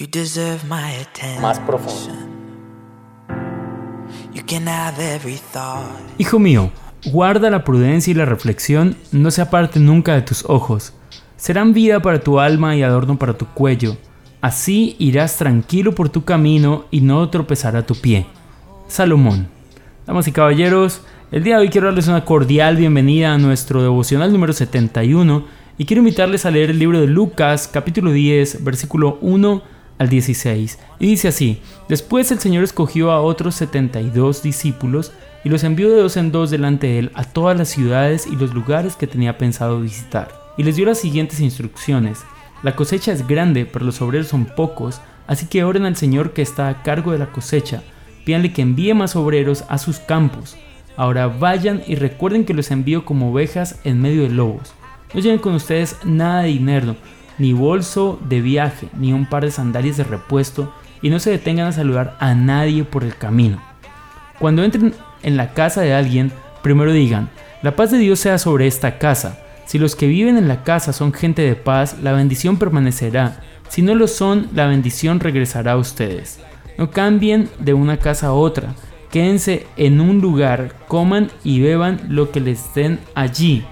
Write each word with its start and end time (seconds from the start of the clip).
You 0.00 0.06
deserve 0.06 0.64
my 0.66 0.94
attention. 1.02 1.42
más 1.42 1.60
profundo. 1.60 2.14
You 4.32 4.42
can 4.46 4.66
have 4.66 4.98
every 4.98 5.38
thought. 5.52 5.90
Hijo 6.16 6.38
mío, 6.38 6.70
guarda 7.04 7.50
la 7.50 7.64
prudencia 7.64 8.10
y 8.10 8.14
la 8.14 8.24
reflexión, 8.24 8.96
no 9.12 9.30
se 9.30 9.42
aparte 9.42 9.78
nunca 9.78 10.14
de 10.14 10.22
tus 10.22 10.46
ojos. 10.48 10.94
Serán 11.36 11.74
vida 11.74 12.00
para 12.00 12.18
tu 12.18 12.40
alma 12.40 12.74
y 12.76 12.82
adorno 12.82 13.18
para 13.18 13.34
tu 13.34 13.44
cuello. 13.48 13.98
Así 14.40 14.96
irás 14.98 15.36
tranquilo 15.36 15.94
por 15.94 16.08
tu 16.08 16.24
camino 16.24 16.86
y 16.90 17.02
no 17.02 17.28
tropezará 17.28 17.84
tu 17.84 17.94
pie. 17.94 18.24
Salomón. 18.88 19.48
Damas 20.06 20.26
y 20.26 20.32
caballeros, 20.32 21.02
el 21.30 21.44
día 21.44 21.56
de 21.56 21.60
hoy 21.60 21.68
quiero 21.68 21.88
darles 21.88 22.08
una 22.08 22.24
cordial 22.24 22.76
bienvenida 22.76 23.34
a 23.34 23.38
nuestro 23.38 23.82
devocional 23.82 24.32
número 24.32 24.54
71 24.54 25.44
y 25.76 25.84
quiero 25.84 26.00
invitarles 26.00 26.46
a 26.46 26.50
leer 26.50 26.70
el 26.70 26.78
libro 26.78 26.98
de 26.98 27.06
Lucas 27.06 27.68
capítulo 27.70 28.12
10 28.12 28.64
versículo 28.64 29.18
1 29.20 29.79
al 30.00 30.08
16. 30.08 30.78
Y 30.98 31.06
dice 31.06 31.28
así, 31.28 31.60
después 31.88 32.32
el 32.32 32.40
Señor 32.40 32.64
escogió 32.64 33.12
a 33.12 33.20
otros 33.20 33.54
72 33.56 34.42
discípulos 34.42 35.12
y 35.44 35.50
los 35.50 35.62
envió 35.62 35.90
de 35.90 36.00
dos 36.00 36.16
en 36.16 36.32
dos 36.32 36.50
delante 36.50 36.86
de 36.86 36.98
él 36.98 37.10
a 37.14 37.24
todas 37.24 37.56
las 37.56 37.68
ciudades 37.68 38.26
y 38.26 38.34
los 38.34 38.54
lugares 38.54 38.96
que 38.96 39.06
tenía 39.06 39.36
pensado 39.36 39.80
visitar. 39.80 40.32
Y 40.56 40.62
les 40.62 40.76
dio 40.76 40.86
las 40.86 40.98
siguientes 40.98 41.38
instrucciones. 41.40 42.20
La 42.62 42.74
cosecha 42.74 43.12
es 43.12 43.28
grande, 43.28 43.66
pero 43.66 43.84
los 43.84 44.00
obreros 44.00 44.28
son 44.28 44.46
pocos, 44.46 45.02
así 45.26 45.46
que 45.46 45.64
oren 45.64 45.84
al 45.84 45.96
Señor 45.96 46.32
que 46.32 46.42
está 46.42 46.68
a 46.68 46.82
cargo 46.82 47.12
de 47.12 47.18
la 47.18 47.30
cosecha. 47.30 47.82
Pídanle 48.24 48.54
que 48.54 48.62
envíe 48.62 48.94
más 48.94 49.16
obreros 49.16 49.64
a 49.68 49.76
sus 49.76 49.98
campos. 49.98 50.56
Ahora 50.96 51.26
vayan 51.28 51.82
y 51.86 51.94
recuerden 51.94 52.46
que 52.46 52.54
los 52.54 52.70
envío 52.70 53.04
como 53.04 53.32
ovejas 53.32 53.78
en 53.84 54.00
medio 54.00 54.22
de 54.22 54.30
lobos. 54.30 54.72
No 55.12 55.20
lleven 55.20 55.38
con 55.38 55.54
ustedes 55.54 55.96
nada 56.04 56.42
de 56.42 56.48
dinero, 56.48 56.96
ni 57.40 57.52
bolso 57.54 58.20
de 58.28 58.40
viaje, 58.40 58.88
ni 58.96 59.12
un 59.12 59.26
par 59.26 59.44
de 59.44 59.50
sandalias 59.50 59.96
de 59.96 60.04
repuesto, 60.04 60.72
y 61.02 61.10
no 61.10 61.18
se 61.18 61.30
detengan 61.30 61.68
a 61.68 61.72
saludar 61.72 62.16
a 62.20 62.34
nadie 62.34 62.84
por 62.84 63.02
el 63.02 63.16
camino. 63.16 63.60
Cuando 64.38 64.62
entren 64.62 64.94
en 65.22 65.36
la 65.36 65.54
casa 65.54 65.80
de 65.80 65.94
alguien, 65.94 66.30
primero 66.62 66.92
digan, 66.92 67.30
la 67.62 67.74
paz 67.76 67.90
de 67.90 67.98
Dios 67.98 68.20
sea 68.20 68.38
sobre 68.38 68.66
esta 68.66 68.98
casa. 68.98 69.38
Si 69.66 69.78
los 69.78 69.96
que 69.96 70.06
viven 70.06 70.36
en 70.36 70.48
la 70.48 70.62
casa 70.64 70.92
son 70.92 71.12
gente 71.12 71.42
de 71.42 71.54
paz, 71.54 71.96
la 72.02 72.12
bendición 72.12 72.58
permanecerá. 72.58 73.40
Si 73.68 73.82
no 73.82 73.94
lo 73.94 74.06
son, 74.06 74.48
la 74.54 74.66
bendición 74.66 75.20
regresará 75.20 75.72
a 75.72 75.76
ustedes. 75.76 76.40
No 76.76 76.90
cambien 76.90 77.48
de 77.58 77.72
una 77.72 77.96
casa 77.96 78.28
a 78.28 78.32
otra. 78.32 78.74
Quédense 79.10 79.66
en 79.76 80.00
un 80.00 80.20
lugar, 80.20 80.74
coman 80.88 81.30
y 81.42 81.60
beban 81.60 82.00
lo 82.08 82.30
que 82.30 82.40
les 82.40 82.74
den 82.74 82.98
allí. 83.14 83.64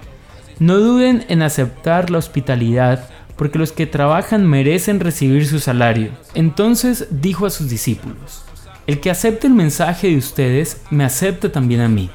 No 0.58 0.78
duden 0.78 1.24
en 1.28 1.42
aceptar 1.42 2.10
la 2.10 2.18
hospitalidad, 2.18 3.08
porque 3.38 3.58
los 3.58 3.72
que 3.72 3.86
trabajan 3.86 4.46
merecen 4.46 5.00
recibir 5.00 5.46
su 5.46 5.60
salario. 5.60 6.10
Entonces 6.34 7.06
dijo 7.10 7.46
a 7.46 7.50
sus 7.50 7.70
discípulos, 7.70 8.44
el 8.88 9.00
que 9.00 9.10
acepte 9.10 9.46
el 9.46 9.54
mensaje 9.54 10.08
de 10.08 10.16
ustedes, 10.16 10.82
me 10.90 11.04
acepta 11.04 11.52
también 11.52 11.80
a 11.80 11.88
mí. 11.88 12.10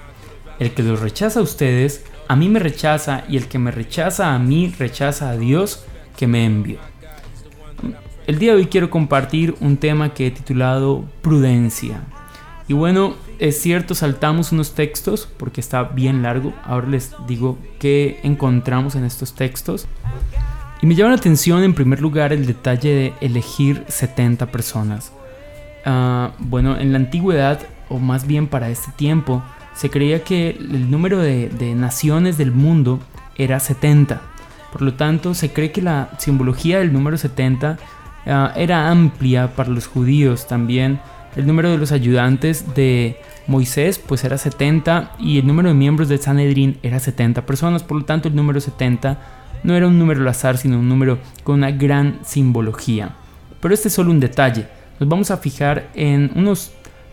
El 0.59 0.71
que 0.71 0.83
los 0.83 0.99
rechaza 0.99 1.39
a 1.39 1.43
ustedes, 1.43 2.03
a 2.27 2.35
mí 2.35 2.49
me 2.49 2.59
rechaza, 2.59 3.23
y 3.29 3.37
el 3.37 3.47
que 3.47 3.57
me 3.57 3.71
rechaza 3.71 4.35
a 4.35 4.39
mí, 4.39 4.73
rechaza 4.77 5.29
a 5.29 5.37
Dios 5.37 5.85
que 6.17 6.27
me 6.27 6.45
envió. 6.45 6.79
El 8.27 8.39
día 8.39 8.51
de 8.51 8.57
hoy 8.57 8.65
quiero 8.65 8.89
compartir 8.89 9.55
un 9.61 9.77
tema 9.77 10.13
que 10.13 10.27
he 10.27 10.31
titulado 10.31 11.05
Prudencia. 11.21 12.01
Y 12.67 12.73
bueno, 12.73 13.15
es 13.39 13.61
cierto, 13.61 13.95
saltamos 13.95 14.51
unos 14.51 14.73
textos 14.73 15.27
porque 15.37 15.61
está 15.61 15.83
bien 15.83 16.23
largo. 16.23 16.53
Ahora 16.63 16.87
les 16.87 17.15
digo 17.27 17.57
qué 17.79 18.19
encontramos 18.23 18.95
en 18.95 19.03
estos 19.03 19.35
textos. 19.35 19.87
Y 20.83 20.85
me 20.85 20.95
llama 20.95 21.11
la 21.11 21.15
atención 21.15 21.63
en 21.63 21.73
primer 21.73 22.01
lugar 22.01 22.33
el 22.33 22.45
detalle 22.45 22.93
de 22.93 23.13
elegir 23.21 23.85
70 23.87 24.47
personas. 24.47 25.13
Uh, 25.85 26.33
bueno, 26.39 26.77
en 26.77 26.91
la 26.91 26.97
antigüedad, 26.97 27.61
o 27.87 27.99
más 27.99 28.27
bien 28.27 28.47
para 28.47 28.67
este 28.67 28.91
tiempo, 28.91 29.41
se 29.73 29.89
creía 29.89 30.25
que 30.25 30.49
el 30.49 30.91
número 30.91 31.19
de, 31.19 31.73
naciones 31.73 32.37
del 32.37 32.51
mundo 32.51 32.99
era 33.37 33.61
70. 33.61 34.21
Por 34.73 34.81
lo 34.81 34.95
tanto, 34.95 35.33
se 35.33 35.53
cree 35.53 35.71
que 35.71 35.81
la 35.81 36.09
simbología 36.19 36.79
del 36.79 36.91
número 36.91 37.17
70 37.17 37.77
uh, 38.25 38.29
era 38.57 38.89
amplia 38.89 39.55
para 39.55 39.69
los 39.69 39.87
judíos 39.87 40.49
también. 40.49 40.99
El 41.37 41.47
número 41.47 41.71
de 41.71 41.77
los 41.77 41.93
ayudantes 41.93 42.75
de 42.75 43.21
Moisés 43.47 43.99
pues 43.99 44.25
era 44.25 44.37
70 44.37 45.13
y 45.17 45.39
el 45.39 45.47
número 45.47 45.69
de 45.69 45.75
miembros 45.75 46.09
de 46.09 46.17
Sanedrín 46.17 46.77
era 46.83 46.99
70 46.99 47.45
personas. 47.45 47.83
Por 47.83 47.99
lo 47.99 48.03
tanto, 48.03 48.27
el 48.27 48.35
número 48.35 48.59
70 48.59 49.42
no 49.63 49.75
era 49.75 49.87
un 49.87 49.99
número 49.99 50.21
al 50.21 50.27
azar, 50.27 50.57
sino 50.57 50.79
un 50.79 50.89
número 50.89 51.19
con 51.43 51.55
una 51.55 51.71
gran 51.71 52.19
simbología. 52.23 53.15
Pero 53.61 53.73
este 53.73 53.87
es 53.87 53.93
solo 53.93 54.11
un 54.11 54.19
detalle. 54.19 54.67
Nos 54.99 55.09
vamos 55.09 55.31
a 55.31 55.37
fijar 55.37 55.89
en 55.95 56.31
unos 56.35 56.71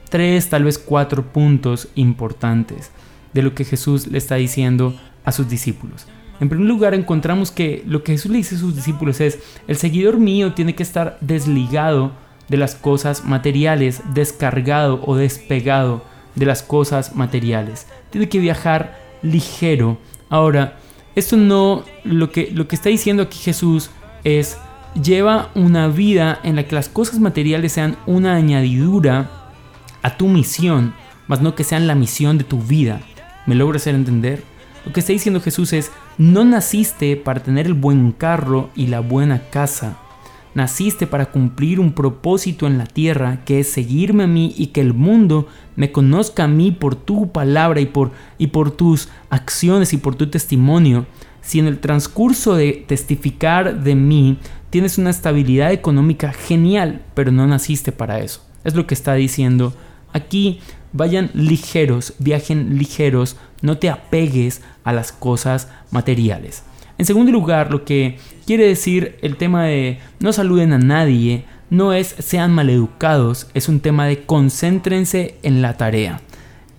tres, 0.09 0.49
tal 0.49 0.65
vez 0.65 0.79
cuatro 0.79 1.33
puntos 1.33 1.89
importantes 1.95 2.91
de 3.33 3.43
lo 3.43 3.55
que 3.55 3.65
Jesús 3.65 4.07
le 4.09 4.19
está 4.19 4.35
diciendo 4.35 4.95
a 5.25 5.33
sus 5.33 5.49
discípulos. 5.49 6.07
En 6.41 6.49
primer 6.49 6.67
lugar, 6.67 6.95
encontramos 6.95 7.51
que 7.51 7.85
lo 7.87 8.03
que 8.03 8.13
Jesús 8.13 8.31
le 8.31 8.39
dice 8.39 8.57
a 8.57 8.59
sus 8.59 8.75
discípulos 8.75 9.21
es, 9.21 9.39
el 9.69 9.77
seguidor 9.77 10.19
mío 10.19 10.55
tiene 10.55 10.75
que 10.75 10.83
estar 10.83 11.19
desligado 11.21 12.13
de 12.49 12.57
las 12.57 12.75
cosas 12.75 13.25
materiales, 13.25 14.03
descargado 14.15 15.01
o 15.05 15.17
despegado 15.17 16.03
de 16.35 16.47
las 16.47 16.63
cosas 16.63 17.15
materiales. 17.15 17.87
Tiene 18.11 18.29
que 18.29 18.39
viajar 18.39 18.99
ligero. 19.23 19.99
Ahora, 20.31 20.80
esto 21.15 21.37
no, 21.37 21.85
lo 22.05 22.31
que, 22.31 22.51
lo 22.53 22.69
que 22.69 22.77
está 22.77 22.89
diciendo 22.89 23.23
aquí 23.23 23.39
Jesús 23.39 23.91
es, 24.25 24.59
lleva 25.01 25.51
una 25.55 25.89
vida 25.89 26.41
en 26.43 26.57
la 26.57 26.65
que 26.65 26.75
las 26.75 26.89
cosas 26.89 27.19
materiales 27.19 27.73
sean 27.73 27.97
una 28.07 28.35
añadidura 28.35 29.31
a 30.03 30.17
tu 30.17 30.29
misión, 30.29 30.95
más 31.27 31.41
no 31.41 31.55
que 31.55 31.65
sean 31.65 31.87
la 31.87 31.95
misión 31.95 32.39
de 32.39 32.45
tu 32.45 32.61
vida. 32.61 33.01
¿Me 33.47 33.55
logra 33.55 33.77
hacer 33.77 33.95
entender? 33.95 34.43
Lo 34.85 34.93
que 34.93 35.01
está 35.01 35.13
diciendo 35.13 35.41
Jesús 35.41 35.73
es, 35.73 35.91
no 36.19 36.45
naciste 36.45 37.17
para 37.17 37.43
tener 37.43 37.67
el 37.67 37.75
buen 37.75 38.13
carro 38.13 38.71
y 38.75 38.87
la 38.87 39.01
buena 39.01 39.43
casa. 39.51 39.99
Naciste 40.55 41.07
para 41.07 41.27
cumplir 41.27 41.79
un 41.79 41.93
propósito 41.93 42.67
en 42.67 42.77
la 42.77 42.87
tierra, 42.87 43.45
que 43.45 43.61
es 43.61 43.71
seguirme 43.71 44.25
a 44.25 44.27
mí 44.27 44.53
y 44.57 44.69
que 44.69 44.81
el 44.81 44.95
mundo 44.95 45.47
me 45.77 45.93
conozca 45.93 46.45
a 46.45 46.49
mí 46.49 46.73
por 46.73 46.97
tu 46.97 47.31
palabra 47.31 47.81
y 47.81 47.87
por, 47.87 48.11
y 48.37 48.49
por 48.49 48.73
tus 48.73 49.09
acciones 49.31 49.93
y 49.93 49.99
por 49.99 50.17
tu 50.17 50.29
testimonio. 50.29 51.07
Si 51.41 51.61
en 51.61 51.67
el 51.67 51.79
transcurso 51.79 52.57
de 52.57 52.85
testificar 52.87 53.83
de 53.83 53.95
mí 53.95 54.39
tienes 54.71 54.99
una 54.99 55.11
estabilidad 55.11 55.73
económica 55.73 56.33
genial, 56.33 57.03
pero 57.15 57.31
no 57.31 57.47
naciste 57.47 57.93
para 57.93 58.19
eso. 58.19 58.43
Es 58.65 58.75
lo 58.75 58.87
que 58.87 58.95
está 58.95 59.15
diciendo 59.15 59.73
aquí. 60.13 60.61
Vayan 60.93 61.31
ligeros, 61.35 62.15
viajen 62.19 62.77
ligeros, 62.77 63.37
no 63.63 63.79
te 63.79 63.89
apegues 63.89 64.61
a 64.83 64.93
las 64.93 65.13
cosas 65.13 65.69
materiales. 65.93 66.65
En 67.01 67.07
segundo 67.07 67.33
lugar, 67.33 67.71
lo 67.71 67.87
que 67.87 68.19
quiere 68.45 68.67
decir 68.67 69.17
el 69.23 69.37
tema 69.37 69.65
de 69.65 70.01
no 70.19 70.35
saluden 70.35 70.75
a 70.75 70.79
nadie, 70.79 71.45
no 71.71 71.95
es 71.95 72.15
sean 72.19 72.53
maleducados, 72.53 73.47
es 73.55 73.71
un 73.71 73.81
tema 73.81 74.05
de 74.05 74.25
concéntrense 74.25 75.37
en 75.43 75.63
la 75.63 75.79
tarea. 75.79 76.21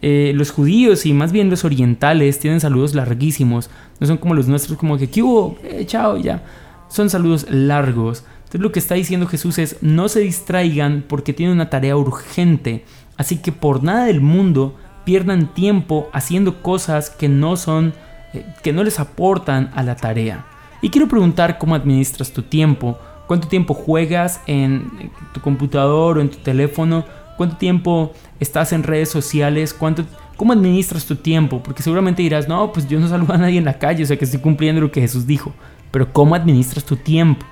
Eh, 0.03 0.31
los 0.35 0.51
judíos 0.51 1.07
y 1.07 1.13
más 1.13 1.31
bien 1.31 1.49
los 1.49 1.65
orientales 1.65 2.37
tienen 2.39 2.59
saludos 2.59 2.93
larguísimos, 2.93 3.71
no 3.99 4.05
son 4.05 4.17
como 4.17 4.35
los 4.35 4.47
nuestros 4.47 4.77
como 4.77 4.99
que 4.99 5.09
¿qué 5.09 5.23
hubo? 5.23 5.57
Eh, 5.63 5.85
chao, 5.87 6.17
ya. 6.17 6.43
Son 6.87 7.09
saludos 7.09 7.47
largos. 7.49 8.23
Entonces 8.41 8.61
lo 8.61 8.71
que 8.71 8.77
está 8.77 8.93
diciendo 8.93 9.25
Jesús 9.25 9.57
es 9.57 9.77
no 9.81 10.07
se 10.07 10.19
distraigan 10.19 11.03
porque 11.07 11.33
tienen 11.33 11.55
una 11.55 11.71
tarea 11.71 11.97
urgente, 11.97 12.85
así 13.17 13.37
que 13.37 13.51
por 13.51 13.83
nada 13.83 14.05
del 14.05 14.21
mundo 14.21 14.75
pierdan 15.03 15.51
tiempo 15.55 16.11
haciendo 16.13 16.61
cosas 16.61 17.09
que 17.09 17.27
no 17.27 17.57
son 17.57 17.95
eh, 18.33 18.45
que 18.63 18.73
no 18.73 18.83
les 18.83 18.99
aportan 18.99 19.71
a 19.75 19.83
la 19.83 19.95
tarea. 19.95 20.45
Y 20.81 20.89
quiero 20.89 21.07
preguntar 21.07 21.57
cómo 21.57 21.75
administras 21.75 22.31
tu 22.31 22.41
tiempo, 22.41 22.97
cuánto 23.27 23.47
tiempo 23.47 23.73
juegas 23.73 24.41
en 24.47 25.11
tu 25.33 25.41
computador 25.41 26.17
o 26.17 26.21
en 26.21 26.29
tu 26.29 26.37
teléfono, 26.37 27.05
cuánto 27.37 27.57
tiempo 27.57 28.13
estás 28.39 28.73
en 28.73 28.83
redes 28.83 29.09
sociales, 29.09 29.73
cuánto, 29.73 30.05
cómo 30.37 30.53
administras 30.53 31.05
tu 31.05 31.15
tiempo, 31.15 31.61
porque 31.61 31.83
seguramente 31.83 32.21
dirás, 32.21 32.47
no, 32.47 32.71
pues 32.71 32.87
yo 32.87 32.99
no 32.99 33.07
saludo 33.07 33.33
a 33.33 33.37
nadie 33.37 33.57
en 33.57 33.65
la 33.65 33.77
calle, 33.77 34.03
o 34.03 34.05
sea 34.05 34.17
que 34.17 34.25
estoy 34.25 34.41
cumpliendo 34.41 34.81
lo 34.81 34.91
que 34.91 35.01
Jesús 35.01 35.27
dijo, 35.27 35.53
pero 35.91 36.11
cómo 36.11 36.35
administras 36.35 36.83
tu 36.83 36.95
tiempo, 36.95 37.45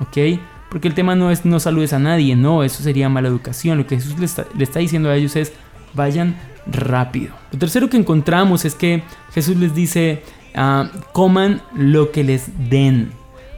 ¿ok? 0.00 0.40
Porque 0.70 0.88
el 0.88 0.94
tema 0.94 1.14
no 1.14 1.30
es 1.30 1.44
no 1.44 1.60
saludes 1.60 1.92
a 1.92 1.98
nadie, 1.98 2.36
no, 2.36 2.62
eso 2.62 2.82
sería 2.82 3.08
mala 3.08 3.28
educación, 3.28 3.78
lo 3.78 3.86
que 3.86 3.96
Jesús 3.96 4.18
le 4.18 4.26
está, 4.26 4.46
está 4.58 4.78
diciendo 4.78 5.10
a 5.10 5.16
ellos 5.16 5.36
es, 5.36 5.52
vayan 5.94 6.36
rápido. 6.66 7.34
Lo 7.52 7.58
tercero 7.58 7.88
que 7.88 7.96
encontramos 7.96 8.64
es 8.64 8.74
que 8.74 9.02
Jesús 9.32 9.56
les 9.56 9.74
dice, 9.74 10.22
ah, 10.54 10.90
coman 11.12 11.62
lo 11.74 12.12
que 12.12 12.24
les 12.24 12.50
den. 12.70 13.12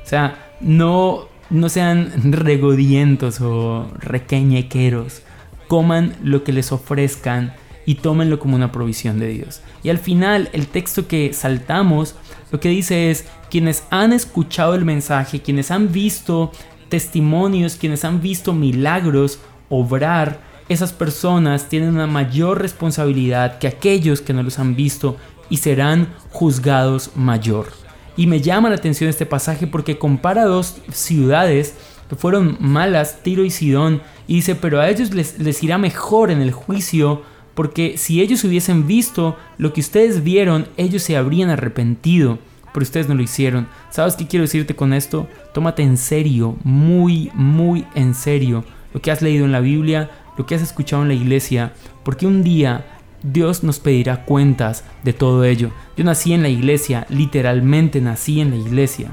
O 0.04 0.08
sea, 0.08 0.52
no, 0.60 1.28
no 1.50 1.68
sean 1.68 2.12
regodientos 2.32 3.40
o 3.40 3.90
requeñequeros. 3.98 5.22
Coman 5.68 6.14
lo 6.22 6.44
que 6.44 6.52
les 6.52 6.72
ofrezcan 6.72 7.54
y 7.84 7.96
tómenlo 7.96 8.38
como 8.38 8.56
una 8.56 8.72
provisión 8.72 9.18
de 9.18 9.28
Dios. 9.28 9.62
Y 9.82 9.88
al 9.88 9.98
final, 9.98 10.50
el 10.52 10.66
texto 10.66 11.08
que 11.08 11.32
saltamos, 11.32 12.16
lo 12.50 12.60
que 12.60 12.68
dice 12.68 13.10
es, 13.10 13.26
quienes 13.50 13.84
han 13.90 14.12
escuchado 14.12 14.74
el 14.74 14.84
mensaje, 14.84 15.40
quienes 15.40 15.70
han 15.70 15.90
visto 15.90 16.52
testimonios, 16.88 17.76
quienes 17.76 18.04
han 18.04 18.20
visto 18.20 18.52
milagros 18.52 19.40
obrar, 19.68 20.40
esas 20.68 20.92
personas 20.92 21.68
tienen 21.68 21.90
una 21.90 22.06
mayor 22.06 22.60
responsabilidad 22.60 23.58
que 23.58 23.68
aquellos 23.68 24.20
que 24.20 24.32
no 24.32 24.42
los 24.42 24.58
han 24.58 24.76
visto 24.76 25.16
y 25.50 25.58
serán 25.58 26.08
juzgados 26.30 27.12
mayor. 27.16 27.68
Y 28.16 28.26
me 28.26 28.40
llama 28.40 28.68
la 28.68 28.76
atención 28.76 29.08
este 29.08 29.26
pasaje 29.26 29.66
porque 29.66 29.98
compara 29.98 30.44
dos 30.44 30.76
ciudades 30.92 31.74
que 32.08 32.16
fueron 32.16 32.56
malas, 32.60 33.22
Tiro 33.22 33.44
y 33.44 33.50
Sidón, 33.50 34.02
y 34.26 34.36
dice, 34.36 34.54
pero 34.54 34.80
a 34.80 34.88
ellos 34.88 35.12
les, 35.12 35.62
irá 35.62 35.78
mejor 35.78 36.30
en 36.30 36.40
el 36.40 36.52
juicio, 36.52 37.22
porque 37.54 37.96
si 37.98 38.20
ellos 38.20 38.44
hubiesen 38.44 38.86
visto 38.86 39.36
lo 39.58 39.72
que 39.72 39.80
ustedes 39.80 40.22
vieron, 40.22 40.68
ellos 40.76 41.02
se 41.02 41.16
habrían 41.16 41.50
arrepentido, 41.50 42.38
pero 42.72 42.82
ustedes 42.82 43.08
no 43.08 43.14
lo 43.14 43.22
hicieron. 43.22 43.68
¿Sabes 43.90 44.16
qué 44.16 44.26
quiero 44.26 44.44
decirte 44.44 44.74
con 44.74 44.92
esto? 44.92 45.28
Tómate 45.52 45.82
en 45.82 45.96
serio, 45.96 46.56
muy, 46.64 47.30
muy 47.34 47.84
en 47.94 48.14
serio, 48.14 48.64
lo 48.94 49.00
que 49.00 49.10
has 49.10 49.22
leído 49.22 49.44
en 49.44 49.52
la 49.52 49.60
Biblia, 49.60 50.10
lo 50.38 50.46
que 50.46 50.54
has 50.54 50.62
escuchado 50.62 51.02
en 51.02 51.08
la 51.08 51.14
iglesia, 51.14 51.72
porque 52.04 52.26
un 52.26 52.42
día 52.42 52.86
Dios 53.22 53.64
nos 53.64 53.80
pedirá 53.80 54.24
cuentas 54.24 54.84
de 55.02 55.12
todo 55.12 55.44
ello. 55.44 55.70
Yo 55.96 56.04
nací 56.04 56.32
en 56.32 56.42
la 56.42 56.48
iglesia, 56.48 57.06
literalmente 57.10 58.00
nací 58.00 58.40
en 58.40 58.50
la 58.50 58.56
iglesia. 58.56 59.10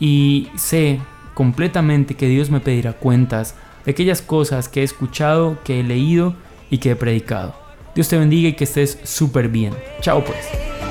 Y 0.00 0.48
sé 0.56 1.00
completamente 1.34 2.14
que 2.14 2.26
Dios 2.26 2.50
me 2.50 2.60
pedirá 2.60 2.94
cuentas 2.94 3.54
de 3.84 3.92
aquellas 3.92 4.22
cosas 4.22 4.68
que 4.68 4.80
he 4.80 4.84
escuchado, 4.84 5.58
que 5.62 5.80
he 5.80 5.82
leído 5.82 6.34
y 6.70 6.78
que 6.78 6.92
he 6.92 6.96
predicado. 6.96 7.54
Dios 7.94 8.08
te 8.08 8.18
bendiga 8.18 8.48
y 8.48 8.54
que 8.54 8.64
estés 8.64 8.98
súper 9.04 9.48
bien. 9.48 9.74
Chao 10.00 10.24
pues. 10.24 10.87